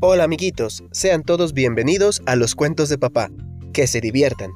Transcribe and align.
Hola 0.00 0.22
amiguitos, 0.22 0.84
sean 0.92 1.24
todos 1.24 1.54
bienvenidos 1.54 2.22
a 2.24 2.36
los 2.36 2.54
cuentos 2.54 2.88
de 2.88 2.98
papá. 2.98 3.30
Que 3.72 3.88
se 3.88 4.00
diviertan. 4.00 4.52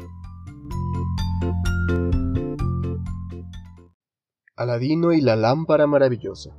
Aladino 4.54 5.12
y 5.12 5.20
la 5.20 5.34
lámpara 5.34 5.88
maravillosa. 5.88 6.56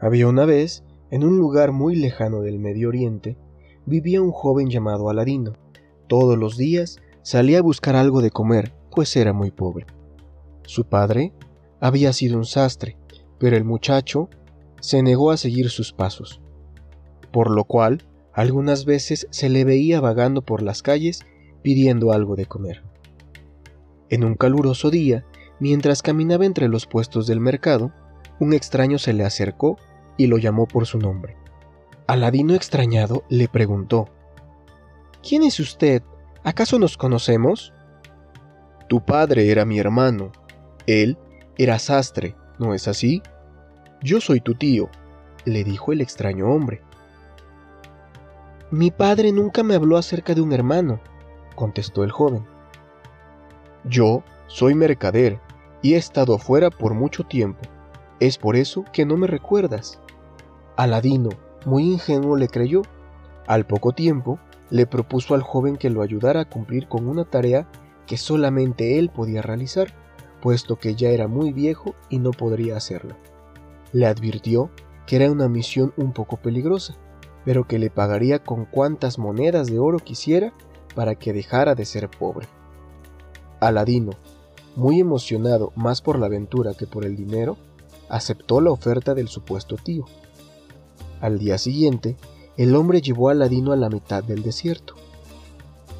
Había 0.00 0.26
una 0.26 0.46
vez, 0.46 0.82
en 1.12 1.22
un 1.22 1.38
lugar 1.38 1.70
muy 1.70 1.94
lejano 1.94 2.40
del 2.40 2.58
Medio 2.58 2.88
Oriente, 2.88 3.38
vivía 3.84 4.20
un 4.20 4.32
joven 4.32 4.68
llamado 4.68 5.08
Aladino. 5.08 5.52
Todos 6.08 6.36
los 6.36 6.56
días 6.56 6.98
salía 7.22 7.60
a 7.60 7.62
buscar 7.62 7.94
algo 7.94 8.20
de 8.20 8.32
comer, 8.32 8.74
pues 8.90 9.14
era 9.14 9.32
muy 9.32 9.52
pobre. 9.52 9.86
Su 10.64 10.82
padre 10.82 11.32
había 11.78 12.12
sido 12.12 12.36
un 12.36 12.46
sastre, 12.46 12.96
pero 13.38 13.56
el 13.56 13.62
muchacho 13.62 14.28
se 14.80 15.04
negó 15.04 15.30
a 15.30 15.36
seguir 15.36 15.70
sus 15.70 15.92
pasos, 15.92 16.40
por 17.36 17.50
lo 17.50 17.64
cual 17.64 18.02
algunas 18.32 18.86
veces 18.86 19.28
se 19.28 19.50
le 19.50 19.66
veía 19.66 20.00
vagando 20.00 20.40
por 20.40 20.62
las 20.62 20.80
calles 20.80 21.20
pidiendo 21.60 22.12
algo 22.12 22.34
de 22.34 22.46
comer. 22.46 22.82
En 24.08 24.24
un 24.24 24.36
caluroso 24.36 24.88
día, 24.88 25.26
mientras 25.60 26.00
caminaba 26.00 26.46
entre 26.46 26.66
los 26.68 26.86
puestos 26.86 27.26
del 27.26 27.40
mercado, 27.40 27.92
un 28.40 28.54
extraño 28.54 28.96
se 28.96 29.12
le 29.12 29.22
acercó 29.22 29.76
y 30.16 30.28
lo 30.28 30.38
llamó 30.38 30.66
por 30.66 30.86
su 30.86 30.98
nombre. 30.98 31.36
Aladino 32.06 32.54
extrañado 32.54 33.22
le 33.28 33.48
preguntó, 33.48 34.08
¿Quién 35.22 35.42
es 35.42 35.60
usted? 35.60 36.02
¿Acaso 36.42 36.78
nos 36.78 36.96
conocemos? 36.96 37.74
Tu 38.88 39.04
padre 39.04 39.50
era 39.50 39.66
mi 39.66 39.78
hermano. 39.78 40.32
Él 40.86 41.18
era 41.58 41.78
sastre, 41.78 42.34
¿no 42.58 42.72
es 42.72 42.88
así? 42.88 43.20
Yo 44.02 44.22
soy 44.22 44.40
tu 44.40 44.54
tío, 44.54 44.88
le 45.44 45.64
dijo 45.64 45.92
el 45.92 46.00
extraño 46.00 46.48
hombre. 46.48 46.85
Mi 48.72 48.90
padre 48.90 49.30
nunca 49.30 49.62
me 49.62 49.76
habló 49.76 49.96
acerca 49.96 50.34
de 50.34 50.40
un 50.40 50.52
hermano, 50.52 50.98
contestó 51.54 52.02
el 52.02 52.10
joven. 52.10 52.44
Yo 53.84 54.24
soy 54.48 54.74
mercader 54.74 55.38
y 55.82 55.94
he 55.94 55.96
estado 55.96 56.36
fuera 56.38 56.70
por 56.70 56.92
mucho 56.92 57.22
tiempo. 57.22 57.60
Es 58.18 58.38
por 58.38 58.56
eso 58.56 58.84
que 58.92 59.06
no 59.06 59.16
me 59.16 59.28
recuerdas. 59.28 60.00
Aladino, 60.76 61.28
muy 61.64 61.84
ingenuo, 61.84 62.36
le 62.36 62.48
creyó. 62.48 62.82
Al 63.46 63.68
poco 63.68 63.92
tiempo, 63.92 64.40
le 64.70 64.86
propuso 64.86 65.34
al 65.34 65.42
joven 65.42 65.76
que 65.76 65.90
lo 65.90 66.02
ayudara 66.02 66.40
a 66.40 66.48
cumplir 66.48 66.88
con 66.88 67.06
una 67.06 67.24
tarea 67.24 67.68
que 68.04 68.16
solamente 68.16 68.98
él 68.98 69.10
podía 69.10 69.42
realizar, 69.42 69.94
puesto 70.42 70.76
que 70.76 70.96
ya 70.96 71.10
era 71.10 71.28
muy 71.28 71.52
viejo 71.52 71.94
y 72.08 72.18
no 72.18 72.32
podría 72.32 72.76
hacerla. 72.76 73.16
Le 73.92 74.06
advirtió 74.06 74.70
que 75.06 75.16
era 75.16 75.30
una 75.30 75.48
misión 75.48 75.94
un 75.96 76.12
poco 76.12 76.36
peligrosa, 76.38 76.96
pero 77.46 77.68
que 77.68 77.78
le 77.78 77.90
pagaría 77.90 78.40
con 78.42 78.64
cuantas 78.64 79.20
monedas 79.20 79.68
de 79.68 79.78
oro 79.78 79.98
quisiera 79.98 80.52
para 80.96 81.14
que 81.14 81.32
dejara 81.32 81.76
de 81.76 81.84
ser 81.84 82.10
pobre. 82.10 82.48
Aladino, 83.60 84.10
muy 84.74 84.98
emocionado 84.98 85.72
más 85.76 86.02
por 86.02 86.18
la 86.18 86.26
aventura 86.26 86.74
que 86.74 86.88
por 86.88 87.04
el 87.04 87.14
dinero, 87.14 87.56
aceptó 88.08 88.60
la 88.60 88.72
oferta 88.72 89.14
del 89.14 89.28
supuesto 89.28 89.76
tío. 89.76 90.06
Al 91.20 91.38
día 91.38 91.56
siguiente, 91.56 92.16
el 92.56 92.74
hombre 92.74 93.00
llevó 93.00 93.28
a 93.28 93.32
Aladino 93.32 93.70
a 93.70 93.76
la 93.76 93.90
mitad 93.90 94.24
del 94.24 94.42
desierto. 94.42 94.94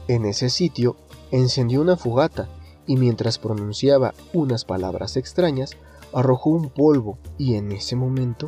En 0.08 0.24
ese 0.24 0.50
sitio 0.50 0.97
encendió 1.30 1.80
una 1.80 1.97
fogata 1.97 2.48
y 2.89 2.97
mientras 2.97 3.39
pronunciaba 3.39 4.14
unas 4.33 4.64
palabras 4.64 5.17
extrañas, 5.17 5.77
arrojó 6.12 6.50
un 6.50 6.70
polvo 6.70 7.19
y 7.39 7.55
en 7.55 7.70
ese 7.70 7.94
momento 7.94 8.47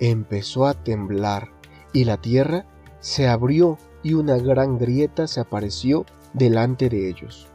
empezó 0.00 0.66
a 0.66 0.72
temblar 0.72 1.57
y 1.92 2.04
la 2.04 2.16
tierra 2.16 2.66
se 3.00 3.28
abrió 3.28 3.78
y 4.02 4.14
una 4.14 4.36
gran 4.38 4.78
grieta 4.78 5.26
se 5.26 5.40
apareció 5.40 6.06
delante 6.32 6.88
de 6.88 7.08
ellos. 7.08 7.48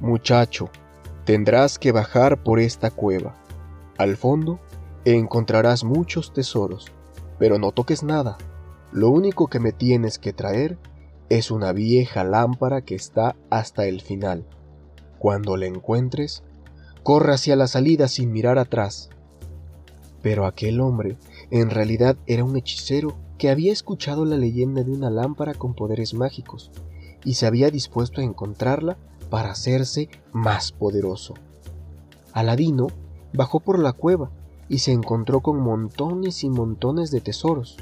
Muchacho, 0.00 0.70
tendrás 1.24 1.78
que 1.78 1.92
bajar 1.92 2.42
por 2.42 2.60
esta 2.60 2.90
cueva. 2.90 3.34
Al 3.98 4.16
fondo 4.16 4.60
encontrarás 5.04 5.84
muchos 5.84 6.32
tesoros, 6.32 6.92
pero 7.38 7.58
no 7.58 7.72
toques 7.72 8.02
nada. 8.02 8.38
Lo 8.92 9.10
único 9.10 9.48
que 9.48 9.60
me 9.60 9.72
tienes 9.72 10.18
que 10.18 10.32
traer 10.32 10.78
es 11.28 11.50
una 11.50 11.72
vieja 11.72 12.24
lámpara 12.24 12.82
que 12.82 12.94
está 12.94 13.34
hasta 13.50 13.86
el 13.86 14.00
final. 14.00 14.44
Cuando 15.18 15.56
la 15.56 15.66
encuentres, 15.66 16.42
corre 17.02 17.34
hacia 17.34 17.56
la 17.56 17.66
salida 17.66 18.08
sin 18.08 18.32
mirar 18.32 18.58
atrás. 18.58 19.10
Pero 20.22 20.46
aquel 20.46 20.80
hombre 20.80 21.16
en 21.50 21.70
realidad 21.70 22.16
era 22.26 22.44
un 22.44 22.56
hechicero 22.56 23.14
que 23.38 23.50
había 23.50 23.72
escuchado 23.72 24.24
la 24.24 24.36
leyenda 24.36 24.82
de 24.82 24.92
una 24.92 25.10
lámpara 25.10 25.54
con 25.54 25.74
poderes 25.74 26.14
mágicos 26.14 26.70
y 27.24 27.34
se 27.34 27.46
había 27.46 27.70
dispuesto 27.70 28.20
a 28.20 28.24
encontrarla 28.24 28.96
para 29.30 29.50
hacerse 29.50 30.08
más 30.32 30.72
poderoso. 30.72 31.34
Aladino 32.32 32.88
bajó 33.32 33.60
por 33.60 33.78
la 33.78 33.92
cueva 33.92 34.30
y 34.68 34.78
se 34.78 34.92
encontró 34.92 35.40
con 35.40 35.58
montones 35.58 36.44
y 36.44 36.50
montones 36.50 37.10
de 37.10 37.20
tesoros, 37.20 37.76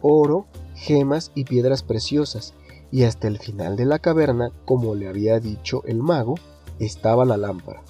oro, 0.00 0.46
gemas 0.74 1.32
y 1.34 1.44
piedras 1.44 1.82
preciosas, 1.82 2.54
y 2.90 3.02
hasta 3.02 3.28
el 3.28 3.38
final 3.38 3.76
de 3.76 3.84
la 3.84 3.98
caverna, 3.98 4.50
como 4.64 4.94
le 4.94 5.08
había 5.08 5.40
dicho 5.40 5.82
el 5.84 6.02
mago, 6.02 6.36
estaba 6.78 7.24
la 7.24 7.36
lámpara. 7.36 7.82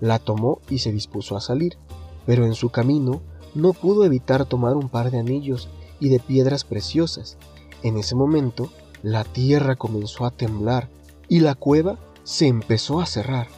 La 0.00 0.18
tomó 0.18 0.60
y 0.68 0.78
se 0.78 0.92
dispuso 0.92 1.36
a 1.36 1.40
salir, 1.40 1.78
pero 2.26 2.44
en 2.44 2.54
su 2.54 2.70
camino 2.70 3.22
no 3.54 3.72
pudo 3.72 4.04
evitar 4.04 4.44
tomar 4.44 4.76
un 4.76 4.88
par 4.88 5.10
de 5.10 5.18
anillos 5.18 5.68
y 6.00 6.08
de 6.08 6.20
piedras 6.20 6.64
preciosas. 6.64 7.36
En 7.82 7.96
ese 7.96 8.14
momento, 8.14 8.70
la 9.02 9.24
tierra 9.24 9.76
comenzó 9.76 10.24
a 10.24 10.30
temblar 10.30 10.88
y 11.28 11.40
la 11.40 11.54
cueva 11.54 11.98
se 12.24 12.46
empezó 12.46 13.00
a 13.00 13.06
cerrar. 13.06 13.48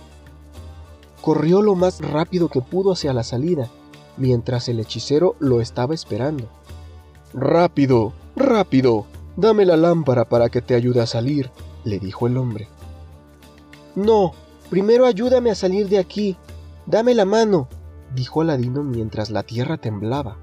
Corrió 1.21 1.63
lo 1.63 1.75
más 1.75 2.01
rápido 2.01 2.49
que 2.49 2.61
pudo 2.61 2.93
hacia 2.93 3.13
la 3.13 3.23
salida, 3.23 3.69
mientras 4.17 4.69
el 4.69 4.81
hechicero 4.81 5.37
lo 5.39 5.61
estaba 5.61 5.95
esperando. 5.95 6.49
Rápido, 7.33 8.13
rápido, 8.37 9.07
dame 9.37 9.65
la 9.65 9.77
lámpara 9.77 10.29
para 10.29 10.49
que 10.49 10.63
te 10.63 10.75
ayude 10.75 11.01
a 11.01 11.07
salir, 11.07 11.51
le 11.85 11.99
dijo 11.99 12.27
el 12.27 12.37
hombre. 12.37 12.69
No, 13.95 14.33
Primero 14.71 15.07
ayúdame 15.07 15.51
a 15.51 15.55
salir 15.55 15.89
de 15.89 15.99
aquí. 15.99 16.37
Dame 16.87 17.15
la 17.15 17.25
mano, 17.25 17.69
dijo 18.15 18.41
Aladino 18.41 18.83
mientras 18.83 19.31
la 19.31 19.43
tierra 19.43 19.77
temblaba. 19.77 20.39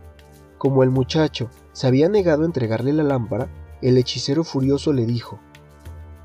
Como 0.57 0.84
el 0.84 0.90
muchacho 0.90 1.50
se 1.74 1.88
había 1.88 2.09
negado 2.09 2.44
a 2.44 2.46
entregarle 2.46 2.94
la 2.94 3.03
lámpara, 3.03 3.50
el 3.81 3.97
hechicero 3.97 4.44
furioso 4.44 4.94
le 4.94 5.06
dijo, 5.06 5.40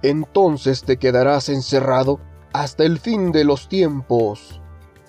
Entonces 0.02 0.82
te 0.82 0.96
quedarás 0.96 1.48
encerrado 1.48 2.20
hasta 2.52 2.84
el 2.84 2.98
fin 2.98 3.32
de 3.32 3.44
los 3.44 3.68
tiempos. 3.68 4.60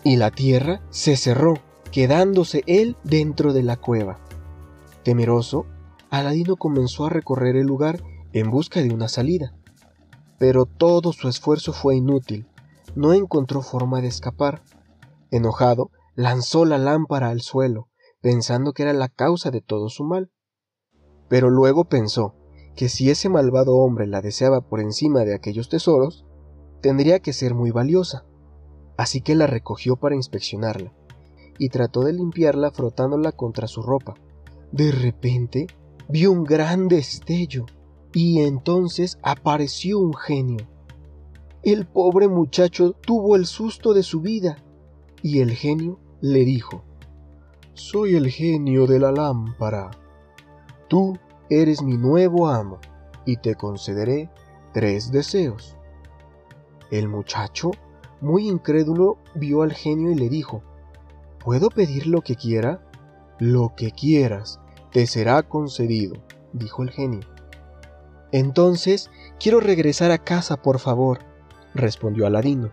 Y 0.03 0.18
la 0.18 0.31
tierra 0.31 0.81
se 0.89 1.18
cerró, 1.18 1.56
quedándose 1.91 2.63
él 2.68 2.97
dentro 3.03 3.53
de 3.53 3.63
la 3.63 3.78
cueva. 3.78 4.19
Temeroso, 5.03 5.66
Aladino 6.09 6.56
comenzó 6.56 7.06
a 7.06 7.09
recorrer 7.09 7.56
el 7.56 7.68
lugar 7.68 8.01
en 8.34 8.50
busca 8.50 8.81
de 8.81 8.94
una 8.94 9.07
salida. 9.07 9.53
Pero 10.38 10.66
todo 10.66 11.13
su 11.13 11.28
esfuerzo 11.28 11.73
fue 11.73 11.97
inútil 11.97 12.47
no 12.95 13.13
encontró 13.13 13.62
forma 13.62 14.01
de 14.01 14.07
escapar. 14.07 14.62
Enojado, 15.31 15.91
lanzó 16.19 16.66
la 16.66 16.78
lámpara 16.78 17.30
al 17.30 17.40
suelo, 17.40 17.88
pensando 18.19 18.74
que 18.74 18.84
era 18.84 18.91
la 18.91 19.07
causa 19.07 19.52
de 19.52 19.62
todo 19.62 19.88
su 19.88 20.03
mal. 20.03 20.30
Pero 21.30 21.50
luego 21.50 21.85
pensó 21.85 22.35
que 22.75 22.90
si 22.90 23.09
ese 23.09 23.30
malvado 23.30 23.78
hombre 23.78 24.06
la 24.06 24.22
deseaba 24.22 24.59
por 24.59 24.81
encima 24.81 25.24
de 25.24 25.34
aquellos 25.34 25.69
tesoros, 25.69 26.25
tendría 26.81 27.19
que 27.19 27.31
ser 27.31 27.56
muy 27.56 27.72
valiosa. 27.72 28.25
Así 28.97 29.22
que 29.22 29.34
la 29.34 29.47
recogió 29.47 29.96
para 29.96 30.16
inspeccionarla, 30.16 30.91
y 31.57 31.69
trató 31.69 32.02
de 32.02 32.12
limpiarla 32.12 32.72
frotándola 32.72 33.31
contra 33.31 33.68
su 33.68 33.81
ropa. 33.81 34.15
De 34.74 34.92
repente 34.92 35.68
vio 36.10 36.33
un 36.33 36.44
gran 36.44 36.89
destello, 36.89 37.65
y 38.12 38.42
entonces 38.42 39.19
apareció 39.24 40.00
un 40.00 40.13
genio 40.13 40.68
el 41.63 41.86
pobre 41.86 42.30
muchacho 42.30 42.94
tuvo 42.94 43.36
el 43.36 43.45
susto 43.45 43.94
de 43.94 44.04
su 44.04 44.22
vida, 44.22 44.63
y 45.22 45.39
el 45.39 45.51
genio 45.51 46.00
le 46.21 46.45
dijo, 46.45 46.83
Soy 47.74 48.16
el 48.16 48.30
genio 48.30 48.88
de 48.88 49.00
la 49.00 49.12
lámpara. 49.12 49.92
Tú 50.88 51.18
eres 51.50 51.81
mi 51.81 51.98
nuevo 51.98 52.48
amo, 52.48 52.80
y 53.25 53.38
te 53.38 53.56
concederé 53.56 54.30
tres 54.74 55.12
deseos. 55.12 55.77
El 56.92 57.07
muchacho, 57.07 57.71
muy 58.21 58.48
incrédulo, 58.50 59.18
vio 59.36 59.62
al 59.62 59.74
genio 59.74 60.12
y 60.12 60.16
le 60.16 60.30
dijo, 60.30 60.62
¿Puedo 61.44 61.69
pedir 61.69 62.07
lo 62.07 62.22
que 62.22 62.36
quiera? 62.36 62.81
Lo 63.39 63.74
que 63.75 63.92
quieras, 63.92 64.60
te 64.92 65.07
será 65.07 65.44
concedido, 65.44 66.15
dijo 66.51 66.83
el 66.83 66.89
genio. 66.89 67.22
Entonces, 68.31 69.10
quiero 69.39 69.60
regresar 69.60 70.12
a 70.12 70.18
casa, 70.18 70.57
por 70.57 70.80
favor, 70.80 71.19
respondió 71.74 72.27
Aladino. 72.27 72.69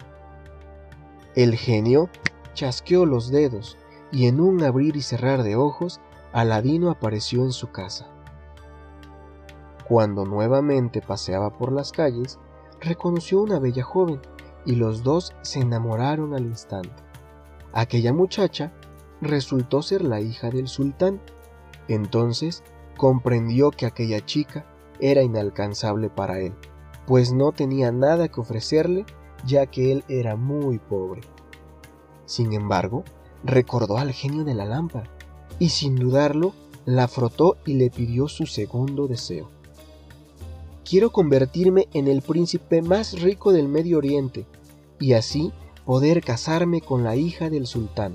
El 1.35 1.55
genio 1.55 2.11
chasqueó 2.57 3.07
los 3.07 3.31
dedos 3.31 3.79
y 4.11 4.27
en 4.27 4.41
un 4.41 4.65
abrir 4.65 4.97
y 4.97 5.03
cerrar 5.03 5.45
de 5.45 5.55
ojos, 5.55 6.01
Aladino 6.33 6.91
apareció 6.91 7.43
en 7.43 7.53
su 7.53 7.71
casa. 7.71 8.09
Cuando 9.87 10.25
nuevamente 10.25 11.01
paseaba 11.01 11.51
por 11.51 11.71
las 11.71 11.93
calles, 11.93 12.41
reconoció 12.81 13.41
una 13.41 13.61
bella 13.61 13.85
joven 13.85 14.21
y 14.65 14.75
los 14.75 15.05
dos 15.05 15.33
se 15.43 15.61
enamoraron 15.61 16.35
al 16.35 16.45
instante. 16.47 17.05
Aquella 17.73 18.13
muchacha 18.13 18.73
resultó 19.21 19.83
ser 19.83 20.03
la 20.03 20.21
hija 20.21 20.51
del 20.51 20.67
sultán. 20.67 21.21
Entonces 21.89 22.65
comprendió 22.97 23.71
que 23.71 23.87
aquella 23.87 24.25
chica 24.25 24.67
era 24.99 25.23
inalcanzable 25.23 26.09
para 26.09 26.41
él, 26.41 26.55
pues 27.07 27.33
no 27.33 27.53
tenía 27.53 27.93
nada 27.93 28.29
que 28.29 28.41
ofrecerle 28.41 29.05
ya 29.45 29.67
que 29.67 29.93
él 29.93 30.05
era 30.09 30.37
muy 30.37 30.79
pobre. 30.79 31.21
Sin 32.27 32.53
embargo, 32.53 33.05
recordó 33.45 33.99
al 33.99 34.13
genio 34.13 34.45
de 34.45 34.55
la 34.55 34.67
lámpara 34.67 35.09
y 35.59 35.71
sin 35.71 35.97
dudarlo 35.97 36.53
la 36.85 37.09
frotó 37.09 37.57
y 37.65 37.75
le 37.75 37.91
pidió 37.91 38.29
su 38.29 38.47
segundo 38.47 39.09
deseo. 39.09 39.51
Quiero 40.85 41.11
convertirme 41.11 41.89
en 41.93 42.07
el 42.07 42.23
príncipe 42.23 42.83
más 42.83 43.21
rico 43.21 43.53
del 43.53 43.69
Medio 43.69 43.99
Oriente 43.99 44.47
y 45.01 45.15
así 45.15 45.53
poder 45.85 46.23
casarme 46.23 46.81
con 46.81 47.03
la 47.03 47.17
hija 47.17 47.51
del 47.51 47.67
sultán. 47.67 48.15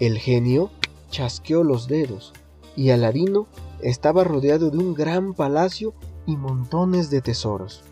El 0.00 0.18
genio 0.18 0.70
chasqueó 1.10 1.64
los 1.64 1.86
dedos 1.88 2.32
y 2.76 2.90
Aladino 2.90 3.46
estaba 3.80 4.24
rodeado 4.24 4.70
de 4.70 4.78
un 4.78 4.94
gran 4.94 5.34
palacio 5.34 5.94
y 6.26 6.36
montones 6.36 7.10
de 7.10 7.20
tesoros. 7.20 7.82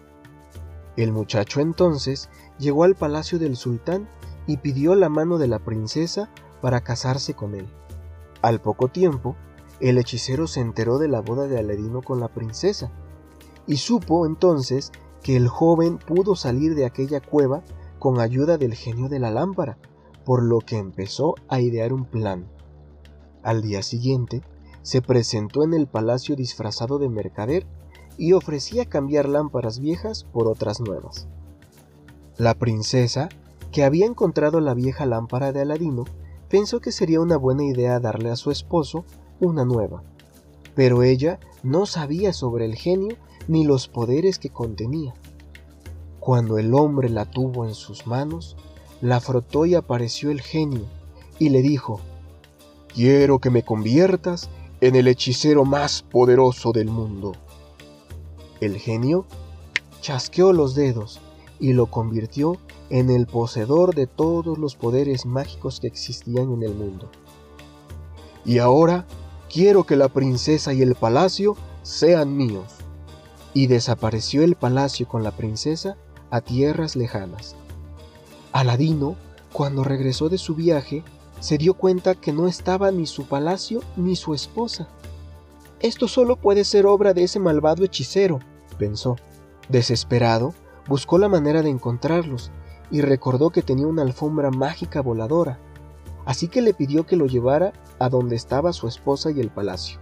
El 0.97 1.13
muchacho 1.13 1.61
entonces 1.61 2.29
llegó 2.59 2.85
al 2.85 2.95
palacio 2.95 3.39
del 3.39 3.57
sultán 3.57 4.09
y 4.47 4.59
pidió 4.59 4.95
la 4.95 5.09
mano 5.09 5.39
de 5.39 5.49
la 5.49 5.59
princesa 5.59 6.31
para 6.61 6.81
casarse 6.83 7.35
con 7.35 7.55
él. 7.55 7.67
Al 8.43 8.61
poco 8.61 8.89
tiempo, 8.89 9.37
el 9.81 9.99
hechicero 9.99 10.47
se 10.47 10.61
enteró 10.61 10.99
de 10.99 11.09
la 11.09 11.21
boda 11.21 11.47
de 11.47 11.59
Aladino 11.59 12.03
con 12.03 12.21
la 12.21 12.29
princesa 12.29 12.91
y 13.67 13.77
supo 13.77 14.27
entonces 14.27 14.93
que 15.23 15.37
el 15.37 15.49
joven 15.49 15.99
pudo 15.99 16.37
salir 16.37 16.75
de 16.75 16.87
aquella 16.87 17.21
cueva 17.21 17.63
con 17.99 18.21
ayuda 18.21 18.59
del 18.59 18.75
genio 18.75 19.09
de 19.09 19.19
la 19.19 19.31
lámpara, 19.31 19.79
por 20.25 20.43
lo 20.43 20.61
que 20.61 20.79
empezó 20.79 21.35
a 21.49 21.61
idear 21.61 21.93
un 21.93 22.05
plan. 22.05 22.47
Al 23.43 23.63
día 23.63 23.83
siguiente, 23.83 24.43
se 24.83 25.03
presentó 25.03 25.65
en 25.65 25.75
el 25.75 25.89
palacio 25.89 26.37
disfrazado 26.37 26.99
de 26.99 27.09
mercader 27.09 27.67
y 28.17 28.33
ofrecía 28.33 28.87
cambiar 28.87 29.29
lámparas 29.29 29.81
viejas 29.81 30.25
por 30.25 30.47
otras 30.47 30.81
nuevas. 30.81 31.27
La 32.37 32.55
princesa, 32.55 33.29
que 33.77 33.85
había 33.85 34.07
encontrado 34.07 34.61
la 34.61 34.73
vieja 34.73 35.05
lámpara 35.05 35.53
de 35.53 35.61
Aladino, 35.61 36.07
pensó 36.49 36.81
que 36.81 36.93
sería 36.93 37.21
una 37.21 37.37
buena 37.37 37.63
idea 37.63 38.01
darle 38.01 38.31
a 38.31 38.37
su 38.37 38.51
esposo 38.51 39.05
una 39.39 39.67
nueva, 39.67 40.03
pero 40.75 41.03
ella 41.03 41.41
no 41.63 41.85
sabía 41.85 42.33
sobre 42.33 42.65
el 42.65 42.75
genio 42.75 43.19
ni 43.49 43.67
los 43.67 43.87
poderes 43.87 44.39
que 44.39 44.49
contenía. 44.49 45.13
Cuando 46.21 46.57
el 46.57 46.73
hombre 46.73 47.11
la 47.11 47.27
tuvo 47.27 47.67
en 47.67 47.75
sus 47.75 48.07
manos, 48.07 48.57
la 49.03 49.21
frotó 49.21 49.67
y 49.67 49.75
apareció 49.75 50.31
el 50.31 50.41
genio, 50.41 50.87
y 51.39 51.51
le 51.51 51.61
dijo, 51.61 52.01
Quiero 52.95 53.41
que 53.41 53.51
me 53.51 53.63
conviertas 53.63 54.49
en 54.81 54.97
el 54.97 55.07
hechicero 55.07 55.67
más 55.67 56.01
poderoso 56.01 56.73
del 56.73 56.89
mundo. 56.89 57.33
El 58.63 58.79
genio 58.79 59.27
chasqueó 60.01 60.55
los 60.55 60.75
dedos 60.75 61.21
y 61.59 61.73
lo 61.73 61.87
convirtió 61.87 62.59
en 62.91 63.11
el 63.11 63.27
poseedor 63.27 63.95
de 63.95 64.07
todos 64.07 64.59
los 64.59 64.77
poderes 64.77 65.27
mágicos 65.27 65.81
que 65.81 65.87
existían 65.87 66.53
en 66.53 66.63
el 66.63 66.75
mundo. 66.75 67.11
Y 68.45 68.59
ahora 68.59 69.07
quiero 69.53 69.85
que 69.85 69.97
la 69.97 70.09
princesa 70.09 70.73
y 70.73 70.83
el 70.83 70.95
palacio 70.95 71.57
sean 71.83 72.37
míos. 72.37 72.75
Y 73.55 73.69
desapareció 73.69 74.43
el 74.43 74.55
palacio 74.55 75.09
con 75.09 75.23
la 75.23 75.31
princesa 75.31 75.97
a 76.31 76.41
tierras 76.41 76.95
lejanas. 76.95 77.57
Aladino, 78.53 79.17
cuando 79.53 79.83
regresó 79.83 80.29
de 80.29 80.39
su 80.39 80.55
viaje, 80.55 81.03
se 81.41 81.59
dio 81.59 81.75
cuenta 81.75 82.15
que 82.15 82.33
no 82.33 82.47
estaba 82.47 82.91
ni 82.91 83.07
su 83.07 83.25
palacio 83.25 83.83
ni 83.97 84.17
su 84.17 84.35
esposa. 84.35 84.89
Esto 85.81 86.09
solo 86.09 86.37
puede 86.37 86.65
ser 86.65 86.87
obra 86.87 87.15
de 87.15 87.25
ese 87.25 87.39
malvado 87.39 87.85
hechicero, 87.85 88.41
pensó. 88.79 89.17
Desesperado, 89.69 90.55
buscó 90.89 91.19
la 91.19 91.29
manera 91.29 91.63
de 91.63 91.71
encontrarlos 91.71 92.51
y 92.91 93.01
recordó 93.01 93.51
que 93.51 93.63
tenía 93.63 93.87
una 93.87 94.03
alfombra 94.03 94.51
mágica 94.51 95.01
voladora, 95.01 95.59
así 96.25 96.49
que 96.49 96.63
le 96.63 96.75
pidió 96.75 97.07
que 97.07 97.17
lo 97.17 97.27
llevara 97.27 97.73
a 97.99 98.09
donde 98.09 98.37
estaba 98.37 98.73
su 98.73 98.89
esposa 98.89 99.31
y 99.31 99.41
el 99.41 99.51
palacio. 99.51 100.01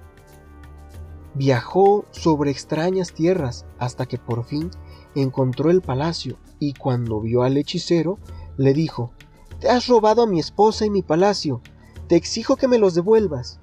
Viajó 1.35 2.05
sobre 2.11 2.51
extrañas 2.51 3.13
tierras 3.13 3.67
hasta 3.79 4.07
que 4.07 4.19
por 4.19 4.45
fin 4.45 4.71
encontró 5.15 5.71
el 5.71 5.83
palacio 5.83 6.37
y 6.59 6.75
cuando 6.75 7.21
vio 7.21 7.43
al 7.43 7.57
hechicero 7.57 8.19
le 8.57 8.73
dijo, 8.73 9.13
Te 9.61 9.69
has 9.69 9.87
robado 9.89 10.23
a 10.23 10.27
mi 10.27 10.39
esposa 10.39 10.87
y 10.87 10.91
mi 10.91 11.03
palacio, 11.03 11.61
te 12.07 12.17
exijo 12.17 12.57
que 12.57 12.69
me 12.69 12.79
los 12.79 12.95
devuelvas, 12.95 13.59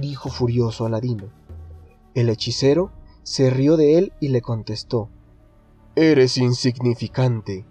dijo 0.00 0.30
furioso 0.30 0.86
Aladino. 0.86 1.24
El 2.14 2.28
hechicero 2.28 2.90
se 3.22 3.50
rió 3.50 3.76
de 3.76 3.98
él 3.98 4.12
y 4.20 4.28
le 4.28 4.40
contestó, 4.40 5.10
Eres 5.96 6.38
insignificante. 6.38 7.64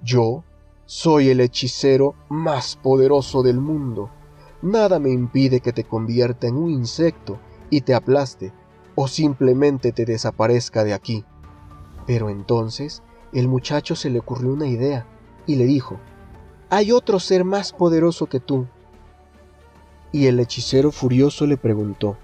Yo 0.00 0.44
soy 0.84 1.30
el 1.30 1.40
hechicero 1.40 2.14
más 2.28 2.76
poderoso 2.76 3.42
del 3.42 3.58
mundo. 3.58 4.08
Nada 4.62 5.00
me 5.00 5.10
impide 5.10 5.58
que 5.60 5.72
te 5.72 5.82
convierta 5.82 6.46
en 6.46 6.56
un 6.56 6.70
insecto 6.70 7.40
y 7.68 7.80
te 7.80 7.94
aplaste, 7.94 8.52
o 8.94 9.08
simplemente 9.08 9.90
te 9.90 10.04
desaparezca 10.04 10.84
de 10.84 10.94
aquí. 10.94 11.24
Pero 12.06 12.30
entonces 12.30 13.02
el 13.32 13.48
muchacho 13.48 13.96
se 13.96 14.10
le 14.10 14.20
ocurrió 14.20 14.52
una 14.52 14.68
idea 14.68 15.04
y 15.44 15.56
le 15.56 15.64
dijo, 15.64 15.98
Hay 16.70 16.92
otro 16.92 17.18
ser 17.18 17.44
más 17.44 17.72
poderoso 17.72 18.26
que 18.26 18.38
tú. 18.38 18.68
Y 20.12 20.26
el 20.26 20.38
hechicero 20.38 20.92
furioso 20.92 21.46
le 21.46 21.56
preguntó, 21.56 22.16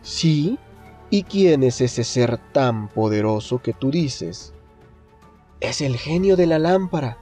¿Sí? 0.00 0.58
¿Y 1.12 1.24
quién 1.24 1.64
es 1.64 1.80
ese 1.80 2.04
ser 2.04 2.38
tan 2.52 2.88
poderoso 2.88 3.60
que 3.60 3.72
tú 3.72 3.90
dices? 3.90 4.54
Es 5.58 5.80
el 5.80 5.96
genio 5.96 6.36
de 6.36 6.46
la 6.46 6.60
lámpara. 6.60 7.18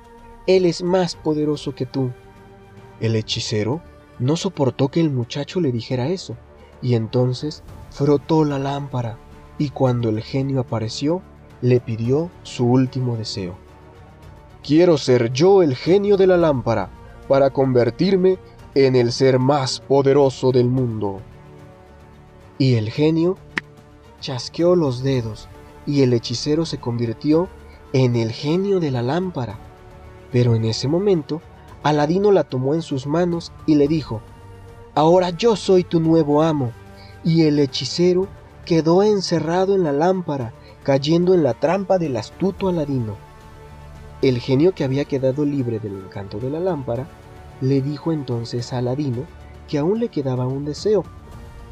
Él 0.47 0.67
es 0.67 0.83
más 0.83 1.17
poderoso 1.17 1.75
que 1.75 1.87
tú. 1.87 2.11
El 3.01 3.17
hechicero 3.17 3.81
no 4.19 4.37
soportó 4.37 4.89
que 4.89 5.01
el 5.01 5.09
muchacho 5.09 5.63
le 5.63 5.73
dijera 5.73 6.09
eso, 6.09 6.37
y 6.83 6.97
entonces 6.97 7.63
frotó 7.91 8.45
la 8.45 8.59
lámpara, 8.59 9.17
y 9.57 9.71
cuando 9.71 10.11
el 10.11 10.23
genio 10.23 10.61
apareció, 10.61 11.23
le 11.63 11.81
pidió 11.81 12.31
su 12.43 12.67
último 12.67 13.17
deseo. 13.17 13.57
Quiero 14.63 14.99
ser 14.99 15.33
yo 15.33 15.63
el 15.63 15.75
genio 15.75 16.19
de 16.19 16.27
la 16.27 16.37
lámpara 16.37 16.91
para 17.27 17.49
convertirme 17.49 18.39
en 18.75 18.97
el 18.97 19.13
ser 19.13 19.39
más 19.39 19.81
poderoso 19.81 20.53
del 20.53 20.69
mundo. 20.69 21.23
Y 22.59 22.75
el 22.75 22.91
genio 22.91 23.39
chasqueó 24.21 24.77
los 24.77 25.03
dedos 25.03 25.49
y 25.87 26.03
el 26.03 26.13
hechicero 26.13 26.67
se 26.67 26.79
convirtió 26.79 27.49
en 27.93 28.17
el 28.17 28.33
genio 28.33 28.81
de 28.81 28.91
la 28.91 29.03
lámpara. 29.03 29.59
Pero 30.33 30.55
en 30.55 30.65
ese 30.65 30.89
momento, 30.89 31.41
Aladino 31.83 32.33
la 32.33 32.45
tomó 32.45 32.75
en 32.75 32.83
sus 32.83 33.07
manos 33.07 33.53
y 33.67 33.77
le 33.77 33.89
dijo, 33.89 34.21
Ahora 34.95 35.31
yo 35.31 35.57
soy 35.57 35.85
tu 35.85 36.01
nuevo 36.01 36.43
amo. 36.43 36.73
Y 37.25 37.43
el 37.43 37.59
hechicero 37.59 38.27
quedó 38.65 39.03
encerrado 39.03 39.75
en 39.75 39.85
la 39.85 39.93
lámpara 39.93 40.53
cayendo 40.83 41.35
en 41.35 41.43
la 41.43 41.55
trampa 41.55 41.99
del 41.99 42.17
astuto 42.17 42.69
Aladino. 42.69 43.17
El 44.23 44.41
genio 44.41 44.75
que 44.75 44.85
había 44.85 45.05
quedado 45.05 45.45
libre 45.45 45.79
del 45.79 45.93
encanto 45.93 46.39
de 46.39 46.51
la 46.51 46.61
lámpara 46.61 47.07
le 47.61 47.81
dijo 47.81 48.13
entonces 48.13 48.73
a 48.73 48.79
Aladino 48.79 49.25
que 49.69 49.79
aún 49.79 50.01
le 50.01 50.09
quedaba 50.09 50.47
un 50.47 50.65
deseo, 50.65 51.05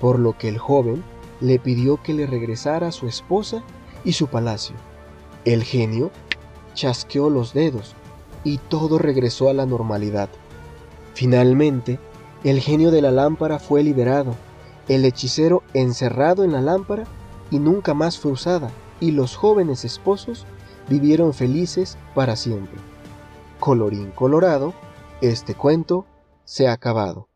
por 0.01 0.19
lo 0.19 0.37
que 0.37 0.49
el 0.49 0.59
joven 0.59 1.03
le 1.41 1.59
pidió 1.59 2.03
que 2.03 2.15
le 2.15 2.27
regresara 2.27 2.93
su 2.93 3.07
esposa 3.07 3.63
y 4.05 4.13
su 4.13 4.29
palacio. 4.29 4.77
El 5.45 5.63
genio 5.65 6.11
chasqueó 6.75 7.31
los 7.31 7.53
dedos 7.53 7.95
y 8.45 8.59
todo 8.59 8.99
regresó 8.99 9.49
a 9.49 9.55
la 9.55 9.67
normalidad. 9.67 10.29
Finalmente, 11.15 11.99
el 12.45 12.61
genio 12.61 12.91
de 12.91 13.03
la 13.03 13.11
lámpara 13.11 13.59
fue 13.59 13.83
liberado, 13.83 14.35
el 14.89 15.05
hechicero 15.05 15.63
encerrado 15.75 16.45
en 16.45 16.53
la 16.53 16.61
lámpara 16.61 17.05
y 17.51 17.59
nunca 17.59 17.95
más 17.95 18.19
fue 18.19 18.33
usada 18.33 18.71
y 19.01 19.11
los 19.11 19.37
jóvenes 19.37 19.85
esposos 19.85 20.47
vivieron 20.89 21.35
felices 21.35 21.99
para 22.15 22.37
siempre. 22.37 22.79
Colorín 23.59 24.11
colorado, 24.13 24.75
este 25.21 25.55
cuento 25.55 26.07
se 26.45 26.69
ha 26.69 26.73
acabado. 26.73 27.29